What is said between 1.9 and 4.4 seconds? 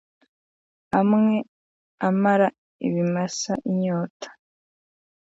amara ibimasa inyota